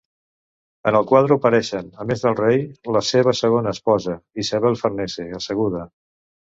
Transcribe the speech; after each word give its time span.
En 0.91 0.95
el 0.99 1.05
quadre 1.11 1.37
apareixen, 1.41 1.91
a 2.05 2.09
més 2.13 2.25
del 2.25 2.39
rei, 2.41 2.65
la 2.97 3.05
seva 3.13 3.37
segona 3.43 3.77
esposa, 3.79 4.19
Isabel 4.47 4.83
Farnese, 4.85 5.33
asseguda. 5.43 5.89